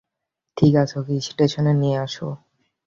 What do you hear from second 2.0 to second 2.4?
আসো।